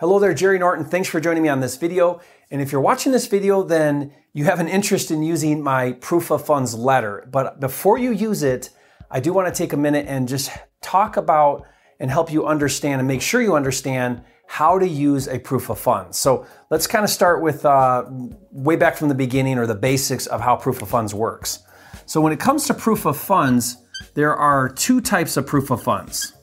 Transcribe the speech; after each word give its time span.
Hello 0.00 0.18
there, 0.18 0.34
Jerry 0.34 0.58
Norton. 0.58 0.84
Thanks 0.84 1.08
for 1.08 1.20
joining 1.20 1.44
me 1.44 1.48
on 1.48 1.60
this 1.60 1.76
video. 1.76 2.20
And 2.50 2.60
if 2.60 2.72
you're 2.72 2.80
watching 2.80 3.12
this 3.12 3.28
video, 3.28 3.62
then 3.62 4.12
you 4.32 4.44
have 4.44 4.58
an 4.58 4.66
interest 4.66 5.12
in 5.12 5.22
using 5.22 5.62
my 5.62 5.92
proof 5.92 6.32
of 6.32 6.44
funds 6.44 6.74
letter. 6.74 7.28
But 7.30 7.60
before 7.60 7.96
you 7.96 8.10
use 8.10 8.42
it, 8.42 8.70
I 9.08 9.20
do 9.20 9.32
want 9.32 9.46
to 9.46 9.56
take 9.56 9.72
a 9.72 9.76
minute 9.76 10.06
and 10.08 10.26
just 10.26 10.50
talk 10.80 11.16
about 11.16 11.64
and 12.00 12.10
help 12.10 12.32
you 12.32 12.44
understand 12.44 13.00
and 13.00 13.06
make 13.06 13.22
sure 13.22 13.40
you 13.40 13.54
understand 13.54 14.24
how 14.48 14.80
to 14.80 14.88
use 14.88 15.28
a 15.28 15.38
proof 15.38 15.70
of 15.70 15.78
funds. 15.78 16.18
So 16.18 16.44
let's 16.70 16.88
kind 16.88 17.04
of 17.04 17.10
start 17.10 17.40
with 17.40 17.64
uh, 17.64 18.04
way 18.50 18.74
back 18.74 18.96
from 18.96 19.08
the 19.08 19.14
beginning 19.14 19.58
or 19.58 19.66
the 19.68 19.76
basics 19.76 20.26
of 20.26 20.40
how 20.40 20.56
proof 20.56 20.82
of 20.82 20.88
funds 20.88 21.14
works. 21.14 21.60
So 22.04 22.20
when 22.20 22.32
it 22.32 22.40
comes 22.40 22.66
to 22.66 22.74
proof 22.74 23.06
of 23.06 23.16
funds, 23.16 23.76
there 24.14 24.34
are 24.34 24.68
two 24.68 25.00
types 25.00 25.36
of 25.36 25.46
proof 25.46 25.70
of 25.70 25.84
funds. 25.84 26.33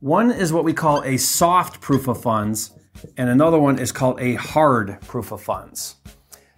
One 0.00 0.30
is 0.30 0.52
what 0.52 0.64
we 0.64 0.72
call 0.72 1.02
a 1.02 1.16
soft 1.16 1.80
proof 1.80 2.08
of 2.08 2.22
funds, 2.22 2.72
and 3.16 3.28
another 3.28 3.58
one 3.58 3.78
is 3.78 3.92
called 3.92 4.20
a 4.20 4.34
hard 4.34 5.00
proof 5.02 5.32
of 5.32 5.42
funds. 5.42 5.96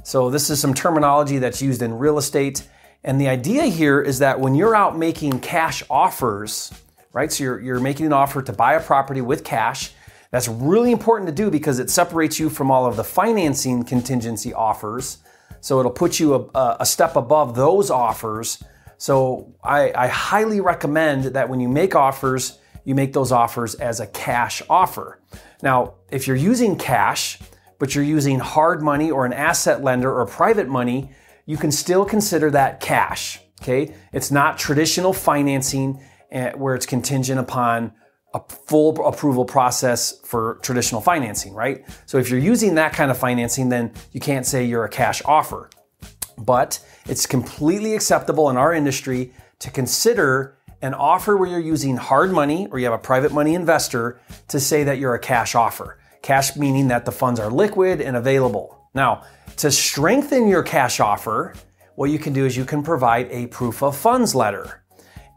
So 0.04 0.30
this 0.30 0.50
is 0.50 0.60
some 0.60 0.74
terminology 0.74 1.38
that's 1.38 1.60
used 1.62 1.82
in 1.82 1.98
real 1.98 2.18
estate. 2.18 2.66
And 3.04 3.20
the 3.20 3.28
idea 3.28 3.64
here 3.64 4.00
is 4.00 4.18
that 4.18 4.40
when 4.40 4.54
you're 4.54 4.74
out 4.74 4.98
making 4.98 5.40
cash 5.40 5.82
offers, 5.88 6.72
right? 7.12 7.32
So 7.32 7.44
you're, 7.44 7.60
you're 7.60 7.80
making 7.80 8.06
an 8.06 8.12
offer 8.12 8.42
to 8.42 8.52
buy 8.52 8.74
a 8.74 8.80
property 8.80 9.20
with 9.20 9.44
cash. 9.44 9.92
That's 10.30 10.48
really 10.48 10.92
important 10.92 11.28
to 11.28 11.34
do 11.34 11.50
because 11.50 11.78
it 11.78 11.90
separates 11.90 12.38
you 12.38 12.50
from 12.50 12.70
all 12.70 12.86
of 12.86 12.96
the 12.96 13.04
financing 13.04 13.84
contingency 13.84 14.54
offers. 14.54 15.18
So 15.60 15.80
it'll 15.80 15.90
put 15.90 16.20
you 16.20 16.50
a, 16.54 16.76
a 16.80 16.86
step 16.86 17.16
above 17.16 17.56
those 17.56 17.90
offers. 17.90 18.62
So 18.96 19.54
I, 19.64 19.92
I 19.94 20.06
highly 20.06 20.60
recommend 20.60 21.24
that 21.24 21.48
when 21.48 21.60
you 21.60 21.68
make 21.68 21.94
offers, 21.94 22.58
you 22.90 22.96
make 22.96 23.12
those 23.12 23.30
offers 23.30 23.76
as 23.76 24.00
a 24.00 24.06
cash 24.08 24.62
offer. 24.68 25.20
Now, 25.62 25.94
if 26.10 26.26
you're 26.26 26.34
using 26.34 26.76
cash, 26.76 27.38
but 27.78 27.94
you're 27.94 28.02
using 28.02 28.40
hard 28.40 28.82
money 28.82 29.12
or 29.12 29.24
an 29.24 29.32
asset 29.32 29.80
lender 29.84 30.12
or 30.12 30.26
private 30.26 30.68
money, 30.68 31.12
you 31.46 31.56
can 31.56 31.70
still 31.70 32.04
consider 32.04 32.50
that 32.50 32.80
cash. 32.80 33.38
Okay. 33.62 33.94
It's 34.12 34.32
not 34.32 34.58
traditional 34.58 35.12
financing 35.12 36.02
eh, 36.32 36.50
where 36.56 36.74
it's 36.74 36.84
contingent 36.84 37.38
upon 37.38 37.92
a 38.34 38.40
full 38.66 39.06
approval 39.06 39.44
process 39.44 40.18
for 40.24 40.58
traditional 40.62 41.00
financing, 41.00 41.54
right? 41.54 41.84
So 42.06 42.18
if 42.18 42.28
you're 42.28 42.40
using 42.40 42.74
that 42.74 42.92
kind 42.92 43.12
of 43.12 43.18
financing, 43.18 43.68
then 43.68 43.92
you 44.10 44.18
can't 44.18 44.44
say 44.44 44.64
you're 44.64 44.84
a 44.84 44.88
cash 44.88 45.22
offer. 45.24 45.70
But 46.36 46.84
it's 47.06 47.24
completely 47.24 47.94
acceptable 47.94 48.50
in 48.50 48.56
our 48.56 48.74
industry 48.74 49.32
to 49.60 49.70
consider 49.70 50.56
an 50.82 50.94
offer 50.94 51.36
where 51.36 51.48
you're 51.48 51.60
using 51.60 51.96
hard 51.96 52.32
money 52.32 52.66
or 52.70 52.78
you 52.78 52.86
have 52.86 52.94
a 52.94 52.98
private 52.98 53.32
money 53.32 53.54
investor 53.54 54.20
to 54.48 54.58
say 54.58 54.84
that 54.84 54.98
you're 54.98 55.14
a 55.14 55.18
cash 55.18 55.54
offer. 55.54 55.98
Cash 56.22 56.56
meaning 56.56 56.88
that 56.88 57.04
the 57.04 57.12
funds 57.12 57.40
are 57.40 57.50
liquid 57.50 58.00
and 58.00 58.16
available. 58.16 58.88
Now, 58.94 59.24
to 59.58 59.70
strengthen 59.70 60.48
your 60.48 60.62
cash 60.62 61.00
offer, 61.00 61.54
what 61.94 62.10
you 62.10 62.18
can 62.18 62.32
do 62.32 62.46
is 62.46 62.56
you 62.56 62.64
can 62.64 62.82
provide 62.82 63.28
a 63.30 63.46
proof 63.48 63.82
of 63.82 63.96
funds 63.96 64.34
letter. 64.34 64.82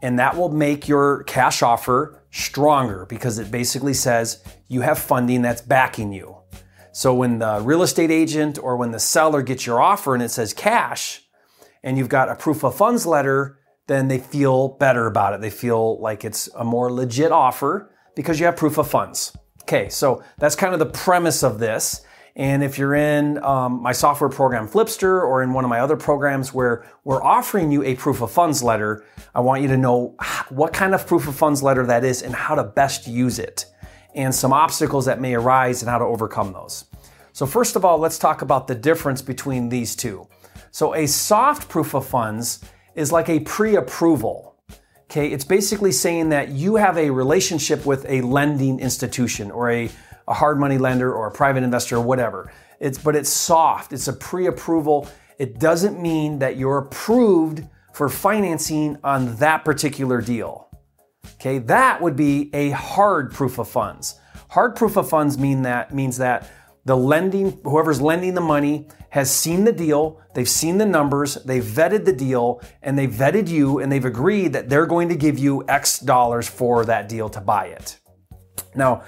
And 0.02 0.18
that 0.18 0.36
will 0.36 0.50
make 0.50 0.88
your 0.88 1.22
cash 1.24 1.62
offer 1.62 2.22
stronger 2.30 3.06
because 3.06 3.38
it 3.38 3.50
basically 3.50 3.94
says 3.94 4.42
you 4.68 4.80
have 4.80 4.98
funding 4.98 5.42
that's 5.42 5.62
backing 5.62 6.12
you. 6.12 6.36
So 6.92 7.14
when 7.14 7.38
the 7.38 7.60
real 7.60 7.82
estate 7.82 8.10
agent 8.10 8.58
or 8.58 8.76
when 8.76 8.92
the 8.92 9.00
seller 9.00 9.42
gets 9.42 9.66
your 9.66 9.80
offer 9.80 10.14
and 10.14 10.22
it 10.22 10.30
says 10.30 10.52
cash 10.52 11.22
and 11.82 11.98
you've 11.98 12.08
got 12.08 12.28
a 12.28 12.34
proof 12.34 12.64
of 12.64 12.76
funds 12.76 13.06
letter, 13.06 13.58
then 13.86 14.08
they 14.08 14.18
feel 14.18 14.68
better 14.68 15.06
about 15.06 15.34
it. 15.34 15.40
They 15.40 15.50
feel 15.50 16.00
like 16.00 16.24
it's 16.24 16.48
a 16.56 16.64
more 16.64 16.92
legit 16.92 17.32
offer 17.32 17.90
because 18.14 18.40
you 18.40 18.46
have 18.46 18.56
proof 18.56 18.78
of 18.78 18.88
funds. 18.88 19.36
Okay, 19.62 19.88
so 19.88 20.22
that's 20.38 20.56
kind 20.56 20.72
of 20.72 20.78
the 20.78 20.86
premise 20.86 21.42
of 21.42 21.58
this. 21.58 22.02
And 22.36 22.64
if 22.64 22.78
you're 22.78 22.94
in 22.94 23.42
um, 23.44 23.80
my 23.80 23.92
software 23.92 24.28
program 24.28 24.66
Flipster 24.66 25.22
or 25.22 25.42
in 25.42 25.52
one 25.52 25.64
of 25.64 25.70
my 25.70 25.80
other 25.80 25.96
programs 25.96 26.52
where 26.52 26.84
we're 27.04 27.22
offering 27.22 27.70
you 27.70 27.84
a 27.84 27.94
proof 27.94 28.20
of 28.22 28.30
funds 28.30 28.62
letter, 28.62 29.04
I 29.34 29.40
want 29.40 29.62
you 29.62 29.68
to 29.68 29.76
know 29.76 30.16
what 30.48 30.72
kind 30.72 30.94
of 30.94 31.06
proof 31.06 31.28
of 31.28 31.36
funds 31.36 31.62
letter 31.62 31.86
that 31.86 32.04
is 32.04 32.22
and 32.22 32.34
how 32.34 32.56
to 32.56 32.64
best 32.64 33.06
use 33.06 33.38
it 33.38 33.66
and 34.14 34.34
some 34.34 34.52
obstacles 34.52 35.06
that 35.06 35.20
may 35.20 35.34
arise 35.34 35.82
and 35.82 35.90
how 35.90 35.98
to 35.98 36.04
overcome 36.04 36.52
those. 36.52 36.84
So, 37.32 37.46
first 37.46 37.76
of 37.76 37.84
all, 37.84 37.98
let's 37.98 38.18
talk 38.18 38.42
about 38.42 38.68
the 38.68 38.74
difference 38.74 39.22
between 39.22 39.68
these 39.68 39.96
two. 39.96 40.26
So, 40.70 40.94
a 40.94 41.06
soft 41.06 41.68
proof 41.68 41.94
of 41.94 42.06
funds 42.06 42.60
is 42.94 43.12
like 43.12 43.28
a 43.28 43.40
pre 43.40 43.76
approval. 43.76 44.56
Okay, 45.04 45.28
it's 45.28 45.44
basically 45.44 45.92
saying 45.92 46.30
that 46.30 46.48
you 46.48 46.76
have 46.76 46.96
a 46.96 47.10
relationship 47.10 47.84
with 47.86 48.04
a 48.08 48.22
lending 48.22 48.80
institution 48.80 49.50
or 49.50 49.70
a 49.70 49.90
a 50.28 50.34
hard 50.34 50.58
money 50.58 50.78
lender 50.78 51.12
or 51.12 51.26
a 51.26 51.30
private 51.30 51.62
investor 51.62 51.96
or 51.96 52.00
whatever. 52.00 52.52
It's, 52.80 52.98
but 52.98 53.16
it's 53.16 53.30
soft, 53.30 53.92
it's 53.92 54.08
a 54.08 54.12
pre 54.12 54.46
approval. 54.46 55.08
It 55.38 55.58
doesn't 55.58 56.00
mean 56.00 56.38
that 56.38 56.56
you're 56.56 56.78
approved 56.78 57.64
for 57.92 58.08
financing 58.08 58.98
on 59.04 59.36
that 59.36 59.64
particular 59.64 60.20
deal. 60.20 60.68
Okay, 61.36 61.58
that 61.58 62.00
would 62.02 62.16
be 62.16 62.50
a 62.54 62.70
hard 62.70 63.32
proof 63.32 63.58
of 63.58 63.68
funds. 63.68 64.18
Hard 64.48 64.76
proof 64.76 64.96
of 64.96 65.08
funds 65.08 65.38
mean 65.38 65.62
that 65.62 65.94
means 65.94 66.18
that 66.18 66.50
the 66.84 66.96
lending 66.96 67.60
whoever's 67.64 68.00
lending 68.00 68.34
the 68.34 68.40
money 68.40 68.88
has 69.10 69.30
seen 69.30 69.64
the 69.64 69.72
deal, 69.72 70.20
they've 70.34 70.48
seen 70.48 70.78
the 70.78 70.86
numbers, 70.86 71.36
they've 71.44 71.64
vetted 71.64 72.04
the 72.04 72.12
deal, 72.12 72.60
and 72.82 72.98
they've 72.98 73.12
vetted 73.12 73.48
you 73.48 73.78
and 73.78 73.90
they've 73.90 74.04
agreed 74.04 74.52
that 74.52 74.68
they're 74.68 74.86
going 74.86 75.08
to 75.08 75.16
give 75.16 75.38
you 75.38 75.64
X 75.68 76.00
dollars 76.00 76.48
for 76.48 76.84
that 76.84 77.08
deal 77.08 77.28
to 77.30 77.40
buy 77.40 77.66
it. 77.66 77.98
Now, 78.74 79.04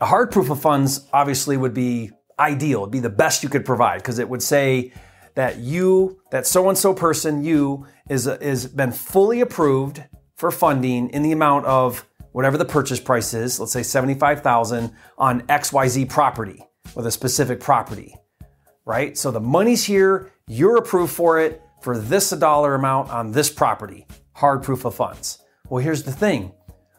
a 0.00 0.06
hard 0.06 0.30
proof 0.30 0.50
of 0.50 0.60
funds 0.60 1.06
obviously 1.12 1.56
would 1.56 1.74
be 1.74 2.12
ideal, 2.38 2.80
it'd 2.80 2.92
be 2.92 3.00
the 3.00 3.10
best 3.10 3.42
you 3.42 3.48
could 3.48 3.64
provide 3.64 3.98
because 3.98 4.18
it 4.18 4.28
would 4.28 4.42
say 4.42 4.92
that 5.34 5.58
you, 5.58 6.20
that 6.30 6.46
so 6.46 6.68
and 6.68 6.78
so 6.78 6.94
person, 6.94 7.44
you, 7.44 7.86
is, 8.08 8.26
is 8.26 8.66
been 8.66 8.92
fully 8.92 9.40
approved 9.40 10.02
for 10.36 10.50
funding 10.50 11.10
in 11.10 11.22
the 11.22 11.32
amount 11.32 11.66
of 11.66 12.06
whatever 12.30 12.56
the 12.56 12.64
purchase 12.64 13.00
price 13.00 13.34
is, 13.34 13.58
let's 13.58 13.72
say 13.72 13.82
75,000 13.82 14.94
on 15.18 15.42
XYZ 15.42 16.08
property 16.08 16.67
with 16.94 17.06
a 17.06 17.10
specific 17.10 17.60
property, 17.60 18.14
right? 18.84 19.16
So 19.16 19.30
the 19.30 19.40
money's 19.40 19.84
here, 19.84 20.32
you're 20.46 20.76
approved 20.76 21.12
for 21.12 21.38
it 21.38 21.62
for 21.82 21.98
this 21.98 22.30
dollar 22.30 22.74
amount 22.74 23.10
on 23.10 23.32
this 23.32 23.50
property, 23.50 24.06
hard 24.32 24.62
proof 24.62 24.84
of 24.84 24.94
funds. 24.94 25.42
Well, 25.68 25.82
here's 25.82 26.02
the 26.02 26.12
thing. 26.12 26.52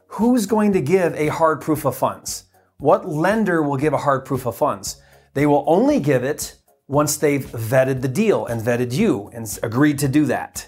Who's 0.08 0.46
going 0.46 0.74
to 0.74 0.82
give 0.82 1.14
a 1.16 1.28
hard 1.28 1.62
proof 1.62 1.86
of 1.86 1.96
funds? 1.96 2.46
What 2.78 3.08
lender 3.08 3.62
will 3.62 3.78
give 3.78 3.94
a 3.94 3.98
hard 3.98 4.26
proof 4.26 4.46
of 4.46 4.56
funds? 4.56 5.02
They 5.34 5.46
will 5.46 5.64
only 5.68 6.00
give 6.00 6.24
it 6.24 6.56
once 6.88 7.18
they've 7.18 7.46
vetted 7.46 8.02
the 8.02 8.08
deal 8.08 8.46
and 8.46 8.62
vetted 8.62 8.94
you 8.94 9.30
and 9.34 9.60
agreed 9.62 10.00
to 10.00 10.08
do 10.08 10.26
that. 10.26 10.68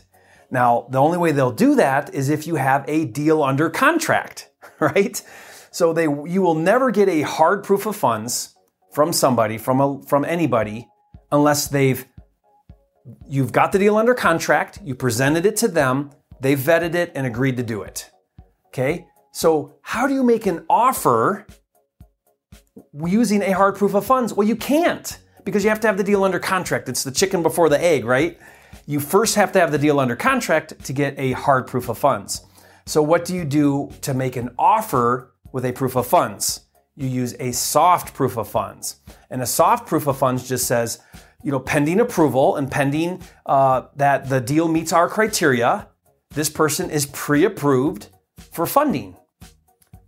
Now, 0.51 0.87
the 0.89 0.99
only 0.99 1.17
way 1.17 1.31
they'll 1.31 1.51
do 1.51 1.75
that 1.75 2.13
is 2.13 2.29
if 2.29 2.45
you 2.45 2.55
have 2.55 2.83
a 2.87 3.05
deal 3.05 3.41
under 3.41 3.69
contract, 3.69 4.49
right? 4.79 5.21
So 5.71 5.93
they 5.93 6.03
you 6.03 6.41
will 6.41 6.55
never 6.55 6.91
get 6.91 7.07
a 7.07 7.21
hard 7.21 7.63
proof 7.63 7.85
of 7.85 7.95
funds 7.95 8.55
from 8.91 9.13
somebody 9.13 9.57
from 9.57 9.81
a, 9.81 10.01
from 10.03 10.25
anybody 10.25 10.87
unless 11.31 11.67
they've 11.67 12.05
you've 13.27 13.51
got 13.51 13.71
the 13.71 13.79
deal 13.79 13.97
under 13.97 14.13
contract, 14.13 14.79
you 14.83 14.93
presented 14.95 15.45
it 15.45 15.55
to 15.57 15.67
them, 15.67 16.11
they 16.39 16.55
vetted 16.55 16.93
it 16.95 17.11
and 17.15 17.25
agreed 17.25 17.57
to 17.57 17.63
do 17.63 17.81
it. 17.81 18.09
Okay? 18.67 19.07
So, 19.31 19.75
how 19.81 20.07
do 20.07 20.13
you 20.13 20.23
make 20.23 20.45
an 20.45 20.65
offer 20.69 21.47
using 22.93 23.41
a 23.41 23.51
hard 23.51 23.75
proof 23.75 23.93
of 23.93 24.05
funds? 24.05 24.33
Well, 24.33 24.47
you 24.47 24.55
can't 24.55 25.17
because 25.45 25.63
you 25.63 25.69
have 25.69 25.79
to 25.81 25.87
have 25.87 25.97
the 25.97 26.03
deal 26.03 26.23
under 26.23 26.39
contract. 26.39 26.89
It's 26.89 27.03
the 27.03 27.11
chicken 27.11 27.41
before 27.41 27.69
the 27.69 27.81
egg, 27.81 28.05
right? 28.05 28.37
You 28.85 28.99
first 28.99 29.35
have 29.35 29.51
to 29.53 29.59
have 29.59 29.71
the 29.71 29.77
deal 29.77 29.99
under 29.99 30.15
contract 30.15 30.83
to 30.85 30.93
get 30.93 31.17
a 31.17 31.31
hard 31.31 31.67
proof 31.67 31.89
of 31.89 31.97
funds. 31.97 32.45
So, 32.85 33.01
what 33.01 33.25
do 33.25 33.35
you 33.35 33.45
do 33.45 33.91
to 34.01 34.13
make 34.13 34.35
an 34.35 34.49
offer 34.59 35.33
with 35.51 35.65
a 35.65 35.71
proof 35.71 35.95
of 35.95 36.07
funds? 36.07 36.61
You 37.01 37.07
use 37.07 37.35
a 37.39 37.51
soft 37.51 38.13
proof 38.13 38.37
of 38.37 38.47
funds. 38.47 38.97
And 39.31 39.41
a 39.41 39.47
soft 39.47 39.87
proof 39.87 40.05
of 40.05 40.17
funds 40.17 40.47
just 40.47 40.67
says, 40.67 40.99
you 41.43 41.51
know, 41.51 41.59
pending 41.59 41.99
approval 41.99 42.57
and 42.57 42.69
pending 42.69 43.23
uh, 43.47 43.87
that 43.95 44.29
the 44.29 44.39
deal 44.39 44.67
meets 44.67 44.93
our 44.93 45.09
criteria, 45.09 45.87
this 46.29 46.49
person 46.49 46.91
is 46.91 47.07
pre 47.07 47.43
approved 47.43 48.09
for 48.51 48.67
funding. 48.67 49.17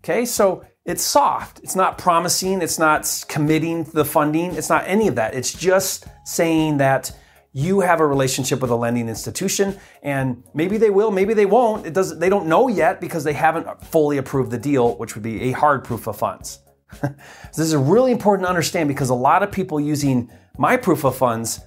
Okay, 0.04 0.26
so 0.26 0.64
it's 0.86 1.02
soft. 1.02 1.62
It's 1.64 1.76
not 1.76 1.98
promising. 1.98 2.62
It's 2.62 2.78
not 2.78 3.26
committing 3.28 3.86
the 3.86 4.06
funding. 4.06 4.54
It's 4.54 4.70
not 4.70 4.84
any 4.86 5.08
of 5.08 5.16
that. 5.16 5.34
It's 5.34 5.52
just 5.52 6.06
saying 6.26 6.78
that 6.78 7.12
you 7.54 7.80
have 7.80 8.02
a 8.02 8.06
relationship 8.06 8.60
with 8.62 8.72
a 8.72 8.76
lending 8.76 9.08
institution 9.08 9.80
and 10.02 10.44
maybe 10.54 10.78
they 10.78 10.90
will, 10.90 11.12
maybe 11.12 11.34
they 11.34 11.46
won't. 11.46 11.86
It 11.86 11.94
does 11.94 12.18
they 12.18 12.30
don't 12.30 12.48
know 12.48 12.68
yet 12.68 13.00
because 13.00 13.24
they 13.24 13.34
haven't 13.34 13.84
fully 13.86 14.18
approved 14.18 14.52
the 14.52 14.58
deal, 14.58 14.96
which 14.98 15.16
would 15.16 15.24
be 15.24 15.42
a 15.44 15.52
hard 15.52 15.84
proof 15.84 16.08
of 16.08 16.18
funds. 16.18 16.60
This 17.02 17.60
is 17.60 17.76
really 17.76 18.12
important 18.12 18.46
to 18.46 18.50
understand 18.50 18.88
because 18.88 19.10
a 19.10 19.16
lot 19.16 19.44
of 19.44 19.52
people 19.52 19.80
using 19.80 20.30
my 20.58 20.78
proof 20.78 21.04
of 21.04 21.16
funds 21.16 21.62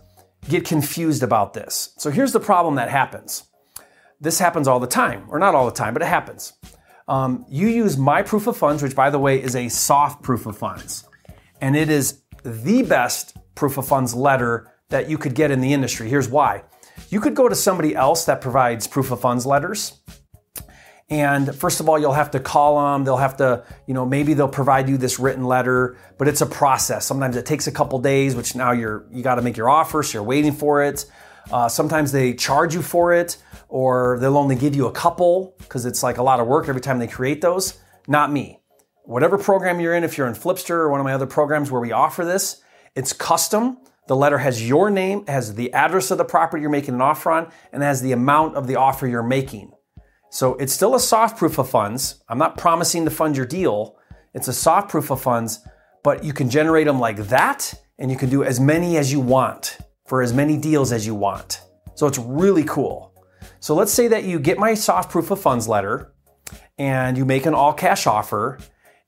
get 0.48 0.64
confused 0.64 1.22
about 1.22 1.54
this. 1.54 1.92
So 1.98 2.10
here's 2.10 2.32
the 2.32 2.40
problem 2.40 2.76
that 2.76 2.88
happens. 2.88 3.44
This 4.20 4.38
happens 4.38 4.68
all 4.68 4.80
the 4.80 4.86
time, 4.86 5.26
or 5.28 5.38
not 5.38 5.54
all 5.54 5.66
the 5.66 5.72
time, 5.72 5.92
but 5.92 6.02
it 6.02 6.08
happens. 6.08 6.52
Um, 7.08 7.44
you 7.48 7.68
use 7.68 7.96
my 7.96 8.22
proof 8.22 8.46
of 8.46 8.56
funds, 8.56 8.82
which 8.82 8.96
by 8.96 9.10
the 9.10 9.18
way 9.18 9.40
is 9.40 9.54
a 9.54 9.68
soft 9.68 10.22
proof 10.22 10.46
of 10.46 10.56
funds. 10.56 11.04
And 11.60 11.76
it 11.76 11.90
is 11.90 12.22
the 12.44 12.82
best 12.82 13.36
proof 13.54 13.78
of 13.78 13.86
funds 13.86 14.14
letter 14.14 14.72
that 14.88 15.08
you 15.08 15.18
could 15.18 15.34
get 15.34 15.50
in 15.50 15.60
the 15.60 15.72
industry. 15.72 16.08
Here's 16.08 16.28
why. 16.28 16.62
You 17.10 17.20
could 17.20 17.34
go 17.34 17.48
to 17.48 17.54
somebody 17.54 17.94
else 17.94 18.24
that 18.24 18.40
provides 18.40 18.86
proof 18.86 19.10
of 19.10 19.20
funds 19.20 19.46
letters. 19.46 20.00
And 21.08 21.54
first 21.54 21.78
of 21.78 21.88
all, 21.88 21.98
you'll 21.98 22.12
have 22.12 22.32
to 22.32 22.40
call 22.40 22.92
them. 22.92 23.04
They'll 23.04 23.16
have 23.16 23.36
to, 23.36 23.64
you 23.86 23.94
know, 23.94 24.04
maybe 24.04 24.34
they'll 24.34 24.48
provide 24.48 24.88
you 24.88 24.96
this 24.96 25.20
written 25.20 25.44
letter, 25.44 25.96
but 26.18 26.26
it's 26.26 26.40
a 26.40 26.46
process. 26.46 27.06
Sometimes 27.06 27.36
it 27.36 27.46
takes 27.46 27.68
a 27.68 27.72
couple 27.72 27.98
days, 28.00 28.34
which 28.34 28.56
now 28.56 28.72
you're, 28.72 29.06
you 29.12 29.22
got 29.22 29.36
to 29.36 29.42
make 29.42 29.56
your 29.56 29.68
offer. 29.68 30.02
So 30.02 30.18
you're 30.18 30.24
waiting 30.24 30.52
for 30.52 30.82
it. 30.82 31.04
Uh, 31.52 31.68
sometimes 31.68 32.10
they 32.10 32.34
charge 32.34 32.74
you 32.74 32.82
for 32.82 33.12
it 33.12 33.36
or 33.68 34.18
they'll 34.20 34.36
only 34.36 34.56
give 34.56 34.74
you 34.74 34.86
a 34.86 34.92
couple 34.92 35.54
because 35.58 35.86
it's 35.86 36.02
like 36.02 36.18
a 36.18 36.22
lot 36.22 36.40
of 36.40 36.48
work 36.48 36.68
every 36.68 36.80
time 36.80 36.98
they 36.98 37.06
create 37.06 37.40
those. 37.40 37.78
Not 38.08 38.32
me. 38.32 38.60
Whatever 39.04 39.38
program 39.38 39.78
you're 39.78 39.94
in, 39.94 40.02
if 40.02 40.18
you're 40.18 40.26
in 40.26 40.34
Flipster 40.34 40.70
or 40.70 40.90
one 40.90 40.98
of 40.98 41.04
my 41.04 41.14
other 41.14 41.26
programs 41.26 41.70
where 41.70 41.80
we 41.80 41.92
offer 41.92 42.24
this, 42.24 42.62
it's 42.96 43.12
custom. 43.12 43.78
The 44.08 44.16
letter 44.16 44.38
has 44.38 44.66
your 44.68 44.90
name, 44.90 45.24
has 45.26 45.54
the 45.54 45.72
address 45.72 46.10
of 46.10 46.18
the 46.18 46.24
property 46.24 46.62
you're 46.62 46.70
making 46.70 46.94
an 46.94 47.00
offer 47.00 47.30
on, 47.30 47.52
and 47.72 47.82
has 47.82 48.02
the 48.02 48.12
amount 48.12 48.56
of 48.56 48.66
the 48.66 48.76
offer 48.76 49.06
you're 49.06 49.22
making. 49.22 49.72
So 50.30 50.54
it's 50.54 50.72
still 50.72 50.94
a 50.94 51.00
soft 51.00 51.38
proof 51.38 51.58
of 51.58 51.68
funds. 51.68 52.22
I'm 52.28 52.38
not 52.38 52.58
promising 52.58 53.04
to 53.04 53.10
fund 53.10 53.36
your 53.36 53.46
deal. 53.46 53.96
It's 54.34 54.48
a 54.48 54.52
soft 54.52 54.90
proof 54.90 55.10
of 55.10 55.20
funds, 55.20 55.66
but 56.02 56.24
you 56.24 56.32
can 56.32 56.50
generate 56.50 56.86
them 56.86 57.00
like 57.00 57.16
that, 57.28 57.72
and 57.98 58.10
you 58.10 58.16
can 58.16 58.28
do 58.28 58.44
as 58.44 58.60
many 58.60 58.98
as 58.98 59.10
you 59.10 59.20
want 59.20 59.78
for 60.06 60.22
as 60.22 60.32
many 60.32 60.56
deals 60.56 60.92
as 60.92 61.06
you 61.06 61.14
want. 61.14 61.62
So 61.94 62.06
it's 62.06 62.18
really 62.18 62.64
cool. 62.64 63.14
So 63.60 63.74
let's 63.74 63.92
say 63.92 64.08
that 64.08 64.24
you 64.24 64.38
get 64.38 64.58
my 64.58 64.74
soft 64.74 65.10
proof 65.10 65.30
of 65.30 65.40
funds 65.40 65.66
letter 65.66 66.12
and 66.78 67.16
you 67.16 67.24
make 67.24 67.46
an 67.46 67.54
all 67.54 67.72
cash 67.72 68.06
offer. 68.06 68.58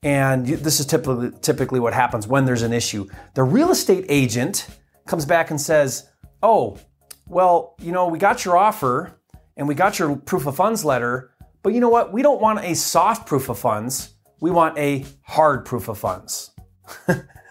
And 0.02 0.48
you, 0.48 0.56
this 0.56 0.80
is 0.80 0.86
typically, 0.86 1.30
typically 1.42 1.80
what 1.80 1.92
happens 1.92 2.26
when 2.26 2.44
there's 2.44 2.62
an 2.62 2.72
issue. 2.72 3.06
The 3.34 3.42
real 3.42 3.70
estate 3.70 4.06
agent 4.08 4.66
comes 5.06 5.26
back 5.26 5.50
and 5.50 5.60
says, 5.60 6.08
Oh, 6.42 6.78
well, 7.26 7.74
you 7.80 7.92
know, 7.92 8.06
we 8.08 8.18
got 8.18 8.44
your 8.44 8.56
offer 8.56 9.17
and 9.58 9.66
we 9.66 9.74
got 9.74 9.98
your 9.98 10.16
proof 10.16 10.46
of 10.46 10.56
funds 10.56 10.84
letter, 10.84 11.34
but 11.62 11.74
you 11.74 11.80
know 11.80 11.88
what? 11.88 12.12
We 12.12 12.22
don't 12.22 12.40
want 12.40 12.60
a 12.60 12.74
soft 12.74 13.26
proof 13.26 13.50
of 13.50 13.58
funds. 13.58 14.14
We 14.40 14.52
want 14.52 14.78
a 14.78 15.04
hard 15.22 15.66
proof 15.66 15.88
of 15.88 15.98
funds. 15.98 16.52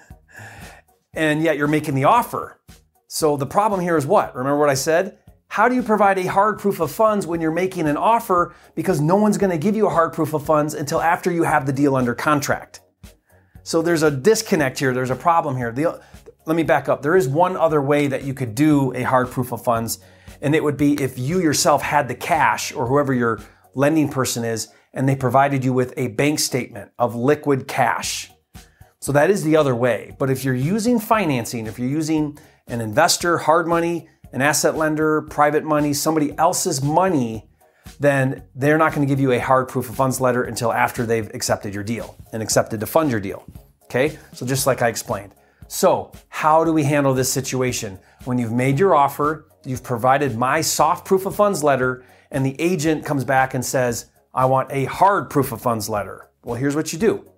and 1.13 1.43
yet 1.43 1.57
you're 1.57 1.67
making 1.67 1.95
the 1.95 2.05
offer. 2.05 2.59
So 3.07 3.35
the 3.35 3.45
problem 3.45 3.81
here 3.81 3.97
is 3.97 4.05
what? 4.05 4.35
Remember 4.35 4.57
what 4.57 4.69
I 4.69 4.73
said? 4.73 5.19
How 5.49 5.67
do 5.67 5.75
you 5.75 5.83
provide 5.83 6.17
a 6.17 6.25
hard 6.25 6.59
proof 6.59 6.79
of 6.79 6.91
funds 6.91 7.27
when 7.27 7.41
you're 7.41 7.51
making 7.51 7.87
an 7.87 7.97
offer 7.97 8.55
because 8.75 9.01
no 9.01 9.15
one's 9.17 9.37
going 9.37 9.51
to 9.51 9.57
give 9.57 9.75
you 9.75 9.87
a 9.87 9.89
hard 9.89 10.13
proof 10.13 10.33
of 10.33 10.45
funds 10.45 10.73
until 10.73 11.01
after 11.01 11.31
you 11.31 11.43
have 11.43 11.65
the 11.65 11.73
deal 11.73 11.95
under 11.95 12.15
contract? 12.15 12.81
So 13.63 13.81
there's 13.81 14.03
a 14.03 14.11
disconnect 14.11 14.79
here. 14.79 14.93
There's 14.93 15.09
a 15.09 15.15
problem 15.15 15.57
here. 15.57 15.73
The, 15.73 16.01
let 16.47 16.55
me 16.55 16.63
back 16.63 16.87
up. 16.87 17.01
There 17.01 17.17
is 17.17 17.27
one 17.27 17.57
other 17.57 17.81
way 17.81 18.07
that 18.07 18.23
you 18.23 18.33
could 18.33 18.55
do 18.55 18.93
a 18.95 19.03
hard 19.03 19.29
proof 19.29 19.51
of 19.51 19.63
funds, 19.63 19.99
and 20.41 20.55
it 20.55 20.63
would 20.63 20.77
be 20.77 20.93
if 20.93 21.19
you 21.19 21.41
yourself 21.41 21.81
had 21.81 22.07
the 22.07 22.15
cash 22.15 22.73
or 22.73 22.87
whoever 22.87 23.13
your 23.13 23.41
lending 23.75 24.07
person 24.07 24.45
is, 24.45 24.69
and 24.93 25.07
they 25.07 25.15
provided 25.15 25.65
you 25.65 25.73
with 25.73 25.93
a 25.97 26.07
bank 26.07 26.39
statement 26.39 26.91
of 26.97 27.15
liquid 27.15 27.67
cash. 27.67 28.31
So 29.01 29.11
that 29.11 29.29
is 29.29 29.43
the 29.43 29.57
other 29.57 29.75
way. 29.75 30.15
But 30.17 30.29
if 30.29 30.45
you're 30.45 30.55
using 30.55 30.99
financing, 30.99 31.67
if 31.67 31.77
you're 31.77 31.89
using 31.89 32.39
an 32.67 32.79
investor, 32.79 33.37
hard 33.39 33.67
money, 33.67 34.07
an 34.31 34.41
asset 34.41 34.75
lender, 34.77 35.23
private 35.23 35.65
money, 35.65 35.93
somebody 35.93 36.35
else's 36.37 36.81
money, 36.81 37.49
then 37.99 38.43
they're 38.55 38.77
not 38.77 38.93
going 38.93 39.05
to 39.05 39.11
give 39.11 39.19
you 39.19 39.33
a 39.33 39.39
hard 39.39 39.67
proof 39.67 39.89
of 39.89 39.95
funds 39.95 40.21
letter 40.21 40.43
until 40.43 40.71
after 40.71 41.05
they've 41.05 41.33
accepted 41.33 41.73
your 41.73 41.83
deal 41.83 42.17
and 42.31 42.41
accepted 42.41 42.79
to 42.79 42.85
fund 42.85 43.11
your 43.11 43.19
deal. 43.19 43.45
Okay? 43.83 44.17
So 44.33 44.45
just 44.45 44.65
like 44.65 44.81
I 44.81 44.87
explained. 44.87 45.33
So, 45.67 46.13
how 46.29 46.63
do 46.63 46.71
we 46.71 46.83
handle 46.83 47.13
this 47.13 47.31
situation? 47.31 47.99
When 48.23 48.37
you've 48.37 48.53
made 48.53 48.79
your 48.79 48.95
offer, 48.95 49.47
you've 49.65 49.83
provided 49.83 50.37
my 50.37 50.61
soft 50.61 51.05
proof 51.05 51.25
of 51.25 51.35
funds 51.35 51.63
letter, 51.63 52.05
and 52.31 52.45
the 52.45 52.59
agent 52.59 53.05
comes 53.05 53.25
back 53.25 53.53
and 53.53 53.65
says, 53.65 54.09
I 54.33 54.45
want 54.45 54.71
a 54.71 54.85
hard 54.85 55.29
proof 55.29 55.51
of 55.51 55.61
funds 55.61 55.89
letter. 55.89 56.29
Well, 56.43 56.55
here's 56.55 56.75
what 56.75 56.93
you 56.93 56.99
do. 56.99 57.29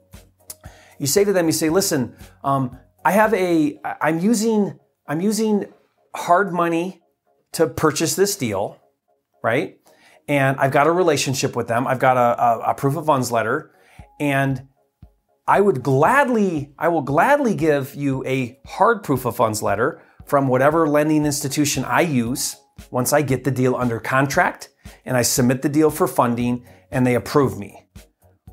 You 1.00 1.08
say 1.08 1.24
to 1.24 1.34
them, 1.34 1.48
you 1.48 1.52
say, 1.52 1.70
listen, 1.70 2.16
um, 2.44 2.78
I 3.04 3.12
have 3.12 3.34
a, 3.34 3.80
I'm 4.02 4.20
using, 4.20 4.78
I'm 5.08 5.22
using 5.22 5.66
hard 6.16 6.54
money 6.54 7.02
to 7.54 7.68
purchase 7.68 8.16
this 8.16 8.36
deal, 8.36 8.78
right? 9.42 9.80
And 10.28 10.58
I've 10.60 10.72
got 10.72 10.86
a 10.86 10.92
relationship 10.92 11.56
with 11.56 11.68
them. 11.68 11.88
I've 11.88 12.00
got 12.00 12.18
a, 12.18 12.44
a, 12.44 12.60
a 12.72 12.74
proof 12.76 12.96
of 12.96 13.08
funds 13.08 13.32
letter, 13.32 13.72
and 14.20 14.68
I 15.50 15.62
would 15.62 15.82
gladly, 15.82 16.76
I 16.78 16.90
will 16.90 17.02
gladly 17.02 17.56
give 17.56 17.96
you 17.96 18.24
a 18.24 18.60
hard 18.68 19.02
proof 19.02 19.26
of 19.26 19.36
funds 19.36 19.64
letter 19.64 20.00
from 20.26 20.48
whatever 20.48 20.88
lending 20.88 21.26
institution 21.26 21.84
I 21.86 22.02
use 22.02 22.56
once 22.92 23.14
I 23.14 23.24
get 23.24 23.46
the 23.46 23.50
deal 23.50 23.76
under 23.76 24.00
contract 24.00 24.70
and 25.06 25.18
I 25.18 25.24
submit 25.24 25.64
the 25.64 25.70
deal 25.70 25.90
for 25.90 26.08
funding 26.08 26.68
and 26.92 27.04
they 27.04 27.16
approve 27.16 27.58
me. 27.58 27.88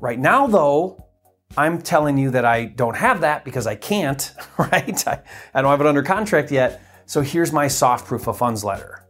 Right 0.01 0.17
now, 0.17 0.47
though, 0.47 1.07
I'm 1.55 1.83
telling 1.83 2.17
you 2.17 2.31
that 2.31 2.45
I 2.45 2.65
don't 2.65 2.97
have 2.97 3.21
that 3.21 3.45
because 3.45 3.67
I 3.67 3.75
can't, 3.75 4.33
right? 4.57 5.07
I, 5.07 5.21
I 5.53 5.61
don't 5.61 5.69
have 5.69 5.81
it 5.81 5.85
under 5.85 6.01
contract 6.01 6.49
yet. 6.49 6.81
So 7.05 7.21
here's 7.21 7.53
my 7.53 7.67
soft 7.67 8.07
proof 8.07 8.27
of 8.27 8.39
funds 8.39 8.63
letter. 8.63 9.03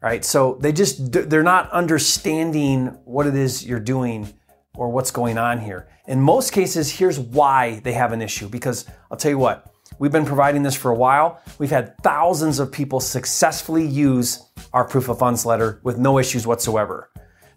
Right? 0.00 0.24
So 0.24 0.56
they 0.62 0.72
just 0.72 1.12
they're 1.12 1.42
not 1.42 1.70
understanding 1.72 2.86
what 3.04 3.26
it 3.26 3.34
is 3.34 3.66
you're 3.66 3.80
doing 3.80 4.32
or 4.78 4.88
what's 4.88 5.10
going 5.10 5.36
on 5.36 5.58
here. 5.58 5.88
In 6.06 6.20
most 6.20 6.52
cases, 6.52 6.90
here's 6.90 7.18
why 7.18 7.80
they 7.80 7.92
have 7.92 8.12
an 8.12 8.22
issue 8.22 8.48
because 8.48 8.86
I'll 9.10 9.18
tell 9.18 9.32
you 9.32 9.38
what, 9.38 9.74
we've 9.98 10.12
been 10.12 10.24
providing 10.24 10.62
this 10.62 10.76
for 10.76 10.92
a 10.92 10.94
while. 10.94 11.42
We've 11.58 11.70
had 11.70 11.98
thousands 12.02 12.60
of 12.60 12.70
people 12.70 13.00
successfully 13.00 13.84
use 13.84 14.48
our 14.72 14.84
proof 14.84 15.08
of 15.08 15.18
funds 15.18 15.44
letter 15.44 15.80
with 15.82 15.98
no 15.98 16.18
issues 16.18 16.46
whatsoever. 16.46 17.10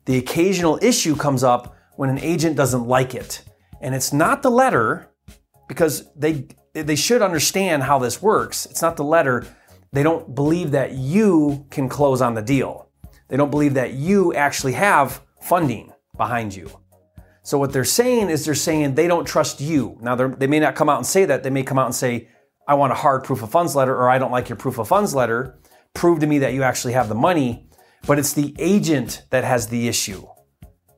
The 0.05 0.17
occasional 0.17 0.79
issue 0.81 1.15
comes 1.15 1.43
up 1.43 1.77
when 1.95 2.09
an 2.09 2.19
agent 2.19 2.57
doesn't 2.57 2.87
like 2.87 3.13
it. 3.13 3.43
And 3.81 3.93
it's 3.93 4.11
not 4.11 4.41
the 4.41 4.51
letter 4.51 5.07
because 5.67 6.11
they 6.15 6.47
they 6.73 6.95
should 6.95 7.21
understand 7.21 7.83
how 7.83 7.99
this 7.99 8.21
works. 8.21 8.65
It's 8.65 8.81
not 8.81 8.95
the 8.95 9.03
letter 9.03 9.45
they 9.93 10.03
don't 10.03 10.33
believe 10.33 10.71
that 10.71 10.93
you 10.93 11.65
can 11.69 11.89
close 11.89 12.21
on 12.21 12.33
the 12.33 12.41
deal. 12.41 12.89
They 13.27 13.37
don't 13.37 13.51
believe 13.51 13.73
that 13.75 13.93
you 13.93 14.33
actually 14.33 14.73
have 14.73 15.21
funding 15.41 15.91
behind 16.15 16.55
you. 16.55 16.80
So 17.43 17.57
what 17.57 17.73
they're 17.73 17.83
saying 17.83 18.29
is 18.29 18.45
they're 18.45 18.55
saying 18.55 18.95
they 18.95 19.07
don't 19.07 19.25
trust 19.25 19.61
you. 19.61 19.97
Now 20.01 20.15
they 20.15 20.47
may 20.47 20.59
not 20.59 20.75
come 20.75 20.89
out 20.89 20.97
and 20.97 21.05
say 21.05 21.25
that. 21.25 21.43
They 21.43 21.49
may 21.49 21.63
come 21.63 21.79
out 21.79 21.87
and 21.87 21.95
say, 21.95 22.27
"I 22.67 22.75
want 22.75 22.91
a 22.91 22.95
hard 22.95 23.23
proof 23.23 23.41
of 23.41 23.49
funds 23.49 23.75
letter," 23.75 23.95
or 23.95 24.09
"I 24.09 24.19
don't 24.19 24.31
like 24.31 24.49
your 24.49 24.57
proof 24.57 24.77
of 24.77 24.87
funds 24.87 25.15
letter. 25.15 25.59
Prove 25.93 26.19
to 26.19 26.27
me 26.27 26.39
that 26.39 26.53
you 26.53 26.63
actually 26.63 26.93
have 26.93 27.09
the 27.09 27.15
money." 27.15 27.67
But 28.05 28.19
it's 28.19 28.33
the 28.33 28.55
agent 28.59 29.23
that 29.31 29.43
has 29.43 29.67
the 29.67 29.87
issue. 29.87 30.27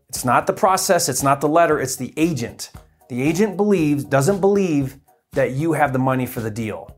It's 0.09 0.23
not 0.25 0.45
the 0.47 0.53
process. 0.53 1.09
It's 1.09 1.23
not 1.23 1.41
the 1.41 1.49
letter. 1.49 1.79
It's 1.79 1.95
the 1.95 2.13
agent. 2.17 2.71
The 3.09 3.21
agent 3.21 3.57
believes 3.57 4.03
doesn't 4.03 4.39
believe 4.39 4.97
that 5.33 5.51
you 5.51 5.73
have 5.73 5.91
the 5.91 5.99
money 5.99 6.25
for 6.25 6.39
the 6.41 6.51
deal. 6.51 6.95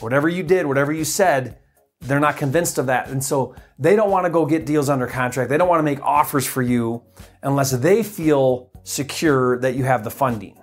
Whatever 0.00 0.28
you 0.28 0.42
did, 0.42 0.66
whatever 0.66 0.92
you 0.92 1.04
said, 1.04 1.58
they're 2.00 2.20
not 2.20 2.36
convinced 2.36 2.78
of 2.78 2.86
that. 2.86 3.08
And 3.08 3.22
so 3.22 3.54
they 3.78 3.96
don't 3.96 4.10
want 4.10 4.24
to 4.26 4.30
go 4.30 4.46
get 4.46 4.66
deals 4.66 4.88
under 4.88 5.06
contract. 5.06 5.50
They 5.50 5.58
don't 5.58 5.68
want 5.68 5.80
to 5.80 5.84
make 5.84 6.00
offers 6.02 6.46
for 6.46 6.62
you 6.62 7.02
unless 7.42 7.72
they 7.72 8.02
feel 8.02 8.70
secure 8.84 9.58
that 9.60 9.74
you 9.74 9.84
have 9.84 10.04
the 10.04 10.10
funding. 10.10 10.58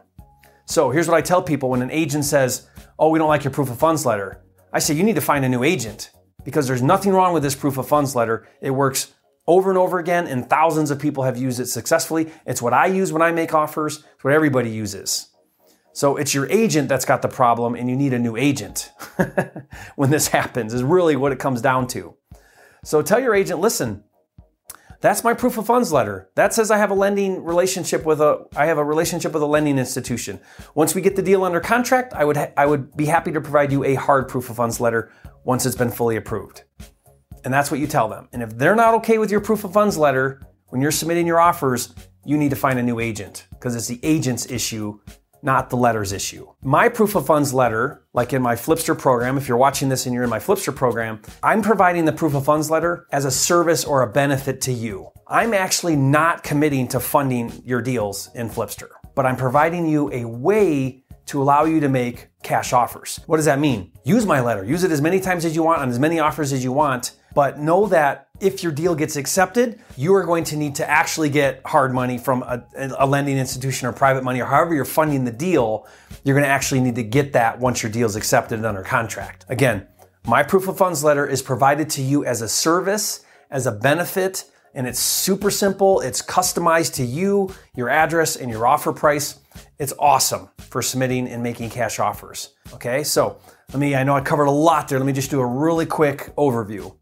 So 0.66 0.90
here's 0.90 1.08
what 1.08 1.18
I 1.18 1.22
tell 1.22 1.42
people 1.42 1.70
when 1.70 1.82
an 1.82 1.92
agent 1.92 2.26
says, 2.26 2.68
Oh, 2.98 3.10
we 3.10 3.20
don't 3.20 3.28
like 3.28 3.44
your 3.44 3.52
proof 3.52 3.70
of 3.70 3.78
funds 3.78 4.06
letter. 4.06 4.42
I 4.74 4.80
say, 4.80 4.94
You 4.94 5.04
need 5.04 5.16
to 5.16 5.22
find 5.22 5.46
a 5.46 5.50
new 5.50 5.64
agent 5.64 6.12
because 6.44 6.68
there's 6.68 6.82
nothing 6.82 7.12
wrong 7.12 7.34
with 7.34 7.44
this 7.44 7.56
proof 7.56 7.78
of 7.78 7.88
funds 7.88 8.16
letter. 8.16 8.48
It 8.62 8.72
works 8.72 9.14
over 9.48 9.70
and 9.70 9.78
over 9.78 10.00
again, 10.00 10.26
and 10.26 10.50
thousands 10.50 10.90
of 10.90 11.00
people 11.00 11.24
have 11.24 11.38
used 11.38 11.60
it 11.60 11.68
successfully. 11.68 12.32
It's 12.48 12.62
what 12.62 12.74
I 12.74 12.88
use 12.88 13.14
when 13.14 13.22
I 13.22 13.32
make 13.32 13.54
offers, 13.54 13.98
it's 13.98 14.24
what 14.24 14.34
everybody 14.34 14.72
uses. 14.72 15.30
So 15.94 16.18
it's 16.18 16.34
your 16.34 16.50
agent 16.50 16.90
that's 16.90 17.06
got 17.06 17.22
the 17.22 17.30
problem 17.30 17.74
and 17.76 17.90
you 17.90 17.96
need 17.96 18.12
a 18.12 18.20
new 18.20 18.36
agent 18.36 18.92
when 19.96 20.10
this 20.10 20.28
happens, 20.28 20.74
is 20.74 20.84
really 20.84 21.16
what 21.16 21.32
it 21.32 21.40
comes 21.40 21.62
down 21.62 21.88
to. 21.88 22.16
So 22.84 23.02
tell 23.02 23.20
your 23.20 23.34
agent, 23.34 23.60
listen, 23.60 24.04
that's 25.02 25.24
my 25.24 25.34
proof 25.34 25.58
of 25.58 25.68
funds 25.68 25.92
letter. 25.92 26.30
That 26.36 26.54
says 26.54 26.72
I 26.72 26.78
have 26.78 26.92
a 26.92 26.96
lending 26.96 27.44
relationship 27.44 28.06
with 28.06 28.22
a 28.22 28.46
I 28.56 28.66
have 28.66 28.78
a 28.78 28.84
relationship 28.84 29.34
with 29.34 29.44
a 29.44 29.48
lending 29.48 29.78
institution. 29.78 30.40
Once 30.74 30.96
we 30.96 31.02
get 31.02 31.16
the 31.16 31.22
deal 31.22 31.44
under 31.44 31.60
contract, 31.60 32.14
I 32.14 32.26
would 32.26 32.38
ha- 32.38 32.52
I 32.58 32.66
would 32.66 32.96
be 32.96 33.06
happy 33.06 33.32
to 33.32 33.42
provide 33.42 33.72
you 33.72 33.84
a 33.84 33.96
hard 33.96 34.28
proof 34.28 34.50
of 34.50 34.56
funds 34.56 34.80
letter 34.80 35.12
once 35.44 35.66
it's 35.66 35.76
been 35.76 35.92
fully 35.92 36.16
approved. 36.16 36.64
And 37.44 37.54
that's 37.54 37.70
what 37.70 37.80
you 37.80 37.88
tell 37.88 38.10
them. 38.10 38.30
And 38.34 38.42
if 38.42 38.58
they're 38.58 38.76
not 38.76 38.96
okay 38.96 39.20
with 39.20 39.30
your 39.30 39.42
proof 39.42 39.64
of 39.64 39.74
funds 39.74 39.98
letter 39.98 40.42
when 40.70 40.82
you're 40.82 40.92
submitting 40.92 41.28
your 41.28 41.40
offers, 41.40 41.94
you 42.26 42.38
need 42.38 42.50
to 42.50 42.56
find 42.56 42.80
a 42.80 42.84
new 42.84 43.00
agent 43.00 43.48
because 43.52 43.76
it's 43.76 43.88
the 43.88 44.00
agent's 44.02 44.50
issue 44.50 45.00
not 45.42 45.70
the 45.70 45.78
letters 45.78 46.12
issue. 46.12 46.48
My 46.64 46.90
proof 46.90 47.16
of 47.16 47.26
funds 47.26 47.54
letter, 47.54 48.04
like 48.14 48.34
in 48.34 48.42
my 48.42 48.56
Flipster 48.56 48.98
program, 48.98 49.38
if 49.38 49.48
you're 49.48 49.58
watching 49.58 49.90
this 49.90 50.06
and 50.06 50.14
you're 50.14 50.24
in 50.24 50.30
my 50.30 50.40
Flipster 50.40 50.76
program, 50.76 51.22
I'm 51.44 51.62
providing 51.62 52.06
the 52.06 52.14
proof 52.14 52.34
of 52.34 52.46
funds 52.46 52.70
letter 52.70 53.08
as 53.12 53.26
a 53.26 53.32
service 53.32 53.86
or 53.86 54.02
a 54.02 54.12
benefit 54.12 54.62
to 54.62 54.72
you. 54.72 55.12
I'm 55.28 55.54
actually 55.54 55.96
not 55.96 56.44
committing 56.44 56.88
to 56.90 57.00
funding 57.00 57.52
your 57.66 57.82
deals 57.82 58.30
in 58.36 58.50
Flipster, 58.50 58.90
but 59.16 59.26
I'm 59.26 59.38
providing 59.38 59.88
you 59.88 60.12
a 60.12 60.26
way 60.26 61.04
to 61.28 61.42
allow 61.42 61.66
you 61.66 61.80
to 61.80 61.90
make 61.90 62.28
cash 62.44 62.74
offers. 62.74 63.20
What 63.26 63.38
does 63.38 63.46
that 63.46 63.60
mean? 63.60 63.92
Use 64.04 64.26
my 64.26 64.42
letter. 64.42 64.64
Use 64.64 64.84
it 64.84 64.92
as 64.92 65.02
many 65.02 65.20
times 65.20 65.44
as 65.46 65.56
you 65.56 65.64
want 65.64 65.82
on 65.82 65.90
as 65.90 66.00
many 66.00 66.20
offers 66.20 66.54
as 66.54 66.64
you 66.64 66.72
want. 66.72 67.14
But 67.36 67.60
know 67.60 67.86
that 67.88 68.30
if 68.40 68.64
your 68.64 68.72
deal 68.72 68.96
gets 68.96 69.18
accepted, 69.18 69.80
you 69.98 70.16
are 70.16 70.24
going 70.24 70.46
to 70.46 70.56
need 70.56 70.76
to 70.76 70.90
actually 70.90 71.30
get 71.30 71.62
hard 71.66 71.94
money 71.94 72.18
from 72.18 72.42
a, 72.44 72.66
a, 72.98 73.06
lending 73.06 73.38
institution 73.38 73.88
or 73.88 73.94
private 73.94 74.24
money 74.24 74.42
or 74.42 74.46
however 74.46 74.74
you're 74.74 74.86
funding 74.86 75.26
the 75.26 75.32
deal. 75.32 75.86
You're 76.24 76.34
going 76.34 76.46
to 76.46 76.50
actually 76.50 76.80
need 76.80 76.96
to 76.96 77.04
get 77.04 77.34
that 77.34 77.60
once 77.60 77.84
your 77.84 77.92
deal 77.92 78.08
is 78.08 78.16
accepted 78.16 78.56
and 78.56 78.66
under 78.66 78.84
contract. 78.84 79.46
Again, 79.50 79.86
my 80.26 80.44
proof 80.44 80.68
of 80.70 80.78
funds 80.78 81.04
letter 81.04 81.28
is 81.28 81.42
provided 81.42 81.90
to 81.92 82.02
you 82.02 82.24
as 82.26 82.42
a 82.42 82.48
service, 82.48 83.26
as 83.52 83.68
a 83.68 83.72
benefit, 83.72 84.50
and 84.74 84.88
it's 84.88 85.00
super 85.00 85.52
simple. 85.52 86.00
It's 86.00 86.22
customized 86.22 86.96
to 86.96 87.06
you, 87.06 87.54
your 87.76 87.90
address, 87.90 88.38
and 88.38 88.50
your 88.50 88.66
offer 88.66 88.92
price. 88.92 89.40
It's 89.78 89.94
awesome 90.00 90.50
for 90.58 90.82
submitting 90.82 91.28
and 91.28 91.44
making 91.44 91.70
cash 91.70 92.00
offers. 92.00 92.56
Okay, 92.74 93.04
so 93.04 93.40
let 93.72 93.80
me, 93.80 93.94
I 93.96 94.04
know 94.04 94.16
I 94.16 94.22
covered 94.22 94.46
a 94.46 94.52
lot 94.52 94.88
there. 94.88 95.00
Let 95.00 95.06
me 95.06 95.14
just 95.14 95.32
do 95.32 95.40
a 95.42 95.46
really 95.46 95.86
quick 95.86 96.34
overview. 96.38 96.96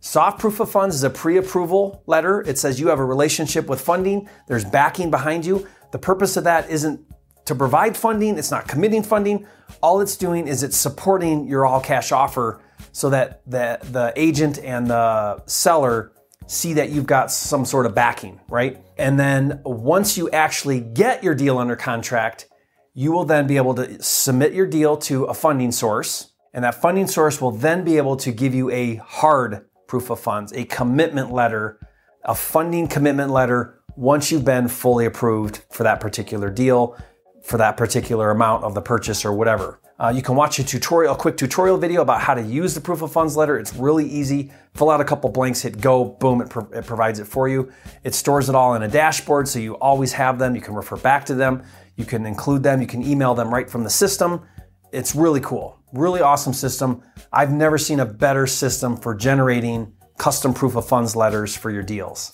Soft 0.00 0.40
proof 0.40 0.60
of 0.60 0.70
funds 0.70 0.96
is 0.96 1.04
a 1.04 1.10
pre 1.10 1.36
approval 1.36 2.02
letter. 2.06 2.40
It 2.40 2.58
says 2.58 2.80
you 2.80 2.88
have 2.88 2.98
a 2.98 3.04
relationship 3.04 3.66
with 3.66 3.80
funding, 3.80 4.28
there's 4.48 4.64
backing 4.64 5.10
behind 5.10 5.44
you. 5.44 5.68
The 5.92 5.98
purpose 5.98 6.36
of 6.36 6.44
that 6.44 6.70
isn't 6.70 7.00
to 7.44 7.54
provide 7.54 7.96
funding, 7.96 8.38
it's 8.38 8.50
not 8.50 8.66
committing 8.66 9.02
funding. 9.02 9.46
All 9.82 10.00
it's 10.00 10.16
doing 10.16 10.48
is 10.48 10.62
it's 10.62 10.76
supporting 10.76 11.46
your 11.46 11.66
all 11.66 11.80
cash 11.80 12.12
offer 12.12 12.62
so 12.92 13.10
that 13.10 13.42
the, 13.46 13.78
the 13.90 14.12
agent 14.16 14.58
and 14.58 14.86
the 14.86 15.44
seller 15.46 16.12
see 16.46 16.74
that 16.74 16.90
you've 16.90 17.06
got 17.06 17.30
some 17.30 17.64
sort 17.64 17.86
of 17.86 17.94
backing, 17.94 18.40
right? 18.48 18.82
And 18.98 19.20
then 19.20 19.60
once 19.64 20.16
you 20.16 20.30
actually 20.30 20.80
get 20.80 21.22
your 21.22 21.34
deal 21.34 21.58
under 21.58 21.76
contract, 21.76 22.46
you 22.94 23.12
will 23.12 23.24
then 23.24 23.46
be 23.46 23.56
able 23.56 23.74
to 23.74 24.02
submit 24.02 24.52
your 24.52 24.66
deal 24.66 24.96
to 24.96 25.24
a 25.24 25.34
funding 25.34 25.72
source. 25.72 26.32
And 26.52 26.64
that 26.64 26.80
funding 26.80 27.06
source 27.06 27.40
will 27.40 27.52
then 27.52 27.84
be 27.84 27.98
able 27.98 28.16
to 28.16 28.32
give 28.32 28.54
you 28.54 28.70
a 28.70 28.96
hard 28.96 29.66
proof 29.90 30.08
of 30.08 30.20
funds, 30.20 30.52
a 30.52 30.64
commitment 30.66 31.32
letter, 31.32 31.80
a 32.24 32.32
funding 32.32 32.86
commitment 32.86 33.32
letter 33.32 33.82
once 33.96 34.30
you've 34.30 34.44
been 34.44 34.68
fully 34.68 35.04
approved 35.04 35.64
for 35.72 35.82
that 35.82 35.98
particular 35.98 36.48
deal, 36.48 36.96
for 37.42 37.58
that 37.58 37.76
particular 37.76 38.30
amount 38.30 38.62
of 38.62 38.72
the 38.72 38.80
purchase 38.80 39.24
or 39.24 39.32
whatever. 39.32 39.80
Uh, 39.98 40.12
you 40.14 40.22
can 40.22 40.36
watch 40.36 40.60
a 40.60 40.64
tutorial, 40.64 41.12
a 41.12 41.16
quick 41.16 41.36
tutorial 41.36 41.76
video 41.76 42.02
about 42.02 42.20
how 42.20 42.34
to 42.34 42.40
use 42.40 42.72
the 42.72 42.80
proof 42.80 43.02
of 43.02 43.10
funds 43.10 43.36
letter. 43.36 43.58
It's 43.58 43.74
really 43.74 44.06
easy. 44.06 44.52
Fill 44.74 44.90
out 44.90 45.00
a 45.00 45.04
couple 45.04 45.28
blanks, 45.28 45.60
hit 45.60 45.80
go, 45.80 46.04
boom, 46.04 46.40
it, 46.40 46.48
pro- 46.48 46.70
it 46.70 46.86
provides 46.86 47.18
it 47.18 47.26
for 47.26 47.48
you. 47.48 47.72
It 48.04 48.14
stores 48.14 48.48
it 48.48 48.54
all 48.54 48.74
in 48.74 48.84
a 48.84 48.88
dashboard 48.88 49.48
so 49.48 49.58
you 49.58 49.74
always 49.78 50.12
have 50.12 50.38
them. 50.38 50.54
You 50.54 50.60
can 50.60 50.74
refer 50.74 50.98
back 50.98 51.26
to 51.26 51.34
them. 51.34 51.64
You 51.96 52.04
can 52.04 52.26
include 52.26 52.62
them. 52.62 52.80
You 52.80 52.86
can 52.86 53.02
email 53.02 53.34
them 53.34 53.52
right 53.52 53.68
from 53.68 53.82
the 53.82 53.90
system. 53.90 54.46
It's 54.92 55.16
really 55.16 55.40
cool. 55.40 55.79
Really 55.92 56.20
awesome 56.20 56.52
system. 56.52 57.02
I've 57.32 57.52
never 57.52 57.76
seen 57.76 58.00
a 58.00 58.06
better 58.06 58.46
system 58.46 58.96
for 58.96 59.14
generating 59.14 59.92
custom 60.18 60.54
proof 60.54 60.76
of 60.76 60.86
funds 60.86 61.16
letters 61.16 61.56
for 61.56 61.70
your 61.70 61.82
deals. 61.82 62.32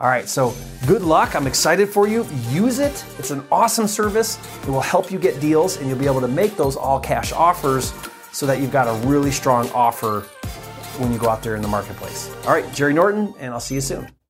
All 0.00 0.08
right, 0.08 0.28
so 0.28 0.54
good 0.86 1.02
luck. 1.02 1.34
I'm 1.34 1.46
excited 1.46 1.88
for 1.88 2.06
you. 2.06 2.26
Use 2.50 2.78
it. 2.78 3.04
It's 3.18 3.30
an 3.30 3.42
awesome 3.50 3.88
service. 3.88 4.38
It 4.62 4.68
will 4.68 4.80
help 4.80 5.10
you 5.10 5.18
get 5.18 5.40
deals 5.40 5.78
and 5.78 5.88
you'll 5.88 5.98
be 5.98 6.06
able 6.06 6.20
to 6.20 6.28
make 6.28 6.56
those 6.56 6.76
all 6.76 7.00
cash 7.00 7.32
offers 7.32 7.92
so 8.30 8.46
that 8.46 8.60
you've 8.60 8.72
got 8.72 8.86
a 8.86 9.06
really 9.08 9.30
strong 9.30 9.70
offer 9.70 10.20
when 10.98 11.12
you 11.12 11.18
go 11.18 11.28
out 11.28 11.42
there 11.42 11.56
in 11.56 11.62
the 11.62 11.68
marketplace. 11.68 12.30
All 12.44 12.52
right, 12.52 12.72
Jerry 12.74 12.92
Norton, 12.92 13.34
and 13.40 13.52
I'll 13.52 13.60
see 13.60 13.76
you 13.76 13.80
soon. 13.80 14.08